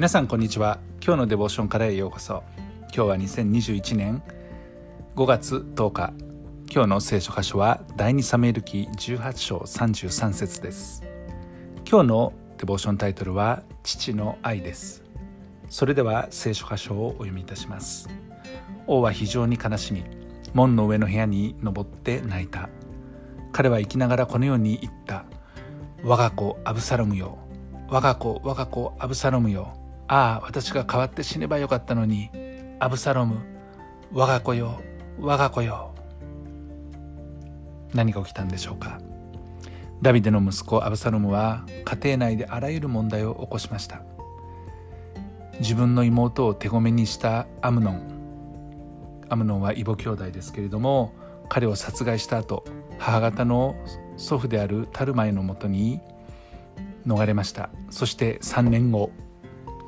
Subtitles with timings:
[0.00, 0.78] 皆さんこんにちは。
[1.04, 2.42] 今日のデボーションからへようこそ。
[2.84, 4.22] 今日は2021年
[5.14, 6.14] 5月10日。
[6.72, 11.02] 今日の聖書箇所は第2サメル記18章33節です。
[11.86, 15.02] 今日のデボーションタイトルは父の愛です。
[15.68, 18.08] それでは聖書箇所をお読みいたします。
[18.86, 20.02] 王は非常に悲しみ
[20.54, 22.70] 門の上の部屋に登って泣いた。
[23.52, 25.26] 彼は生きながらこのように言った。
[26.02, 27.36] 我が子アブサロムよ。
[27.90, 29.76] 我が子我が子アブサロムよ。
[30.12, 32.30] ああ私が代わって死ねばよかったのに
[32.80, 33.38] アブサロム
[34.12, 34.80] 我が子よ
[35.20, 35.94] 我が子よ
[37.94, 39.00] 何が起きたんでしょうか。
[40.02, 44.02] ダビデの息子アブサロムは家庭内であらゆる問題を起こしました。
[45.60, 49.26] 自分の妹を手ごめにしたアムノン。
[49.28, 51.14] アムノンは異母兄弟ですけれども
[51.48, 52.64] 彼を殺害した後
[52.98, 53.76] 母方の
[54.16, 56.00] 祖父であるタルマイのもとに
[57.06, 57.70] 逃れました。
[57.90, 59.12] そして3年後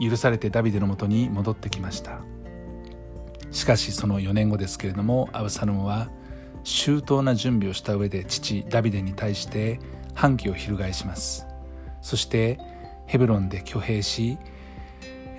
[0.00, 2.20] 許されてダビデのもとに戻ってきました。
[3.50, 6.08] しかしその4年後ですけれどもアブサロムは
[6.62, 9.80] 周到な準備をした上で父ダビデに対して
[10.14, 11.46] 反旗を翻します。
[12.00, 12.58] そして
[13.06, 14.38] ヘブロンで挙兵し、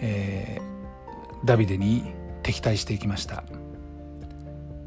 [0.02, 3.44] えー、ダビデに敵対していきました。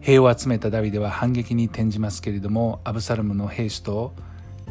[0.00, 4.14] 兵を集めたダビデは反撃に転じますけれどもアブサロムの兵士と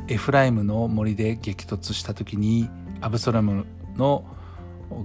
[0.07, 2.69] エフライムの森で激突した時に
[3.01, 3.65] アブサロム
[3.97, 4.25] の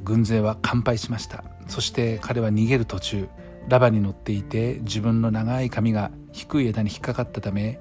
[0.05, 1.45] 軍勢は完敗しました。
[1.67, 3.29] そして彼は逃げる途中
[3.69, 7.79] ラバに乗っていて自分の長い髪が低い枝に引っかかったため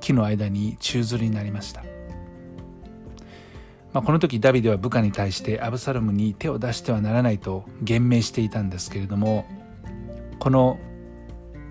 [0.00, 1.84] 木の間に宙づりになりました、
[3.92, 9.46] まあ、この時ダビデは部下に対してアブサロムに手を出してはならないと言命していたんですけれども
[10.40, 10.80] この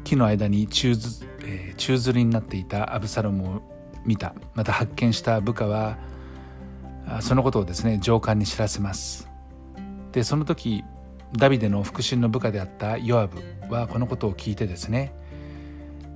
[0.06, 3.62] 木の間に宙づ,、えー、宙づりになっていたアブサロムを
[4.06, 4.34] 見た。
[4.56, 5.98] また発見した部下は
[7.20, 9.28] そのことをですね上官に知らせます。
[10.18, 10.84] でその時
[11.34, 15.14] ダビデの腹心の部下であったヨアブはこのことを聞いてですね、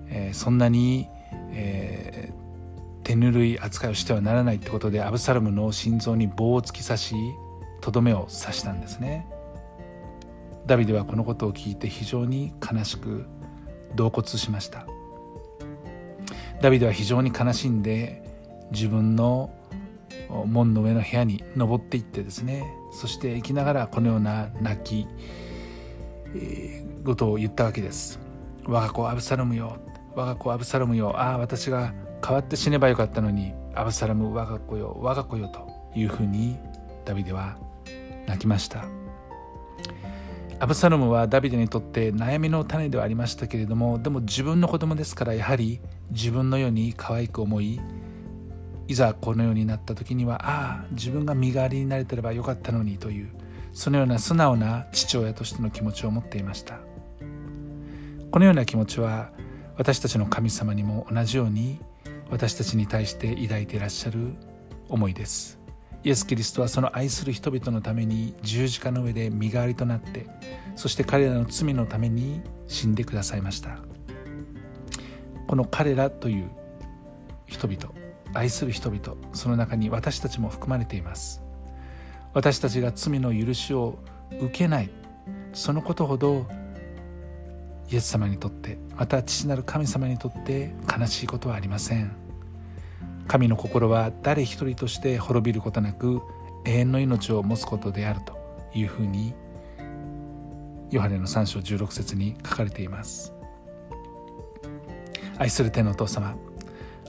[0.09, 1.07] えー、そんなに、
[1.51, 7.15] えー、手ぬるい扱いをしてはならないってことでアブサロムの心臓に棒を突き刺し
[7.79, 9.27] とどめを刺したんですね。
[10.65, 13.27] ダビデはこのことを聞いて非常に悲しく
[13.95, 14.87] 慟哭しました。
[16.59, 18.23] ダビデは非常に悲しんで
[18.71, 19.53] 自分の
[20.45, 25.07] 門の上の部屋に登っていってですねそして生きながらこのような泣き、
[26.35, 28.19] えー、ことを言ったわけです。
[28.65, 29.77] 我が子アブサロムよ。
[30.15, 31.17] 我が子アブサロムよ。
[31.17, 34.97] ああ私が代わって死ねばよかったのにアブサロム我が子よ。
[35.01, 36.57] 我が子よというふうに
[37.05, 37.57] ダビデは
[38.27, 38.85] 泣きました。
[40.61, 47.79] アブサロムはダビデにとって悩みの種ではありましたけれどもでも自分の子供ですからやはり自分のように可愛く思い
[48.91, 53.29] いざこのようになった時にはああ自分が身代わりになれてればよかったのにという
[53.71, 56.79] そのような素直な父親としての気持ちを持っていました。
[58.31, 59.31] このような気持ちは
[59.77, 61.79] 私たちの神様にも同じように
[62.29, 64.35] 私たちに対して抱いていらっしゃる
[64.89, 65.57] 思いです。
[66.03, 70.25] イエス・キリストはその愛する人々のために十字架の上で身代わりとなって
[70.75, 73.77] そして彼らの罪のために死んでくださいました。
[75.47, 76.49] この彼らという
[77.45, 77.93] 人々
[78.33, 81.41] 愛する人々その中に私たちも含まれています。
[82.33, 83.99] 私たちが罪の許しを
[84.39, 84.89] 受けない
[85.53, 86.47] そのことほど
[87.89, 92.15] イエス様にとってまた父なる神様にとって悲しいことはありません。
[93.27, 96.21] 神の心は誰一人として滅びることなく
[96.65, 98.37] 永遠の命を持つことであると
[98.73, 99.33] いうふうに
[100.89, 103.33] ヨハネの3章16節に書かれています。
[105.37, 106.35] 愛する天のお父様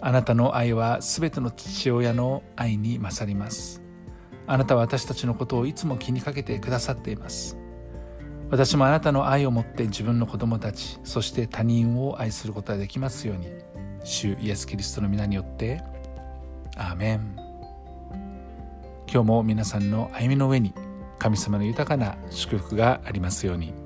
[0.05, 3.81] あなたの愛はすべての父親の愛に勝ります。
[4.49, 7.57] あなたは私たちのことをいつも気にかけてくださっています。
[8.51, 13.49] 私もあなたの愛を持って自分の子供たちそして他人を愛することができますように
[14.05, 15.81] 主イエス・キリストの皆によって
[16.77, 17.37] アーメン。
[19.06, 20.75] 今日も皆さんの歩みの上に
[21.21, 23.81] 神様の豊かな祝福がありますように。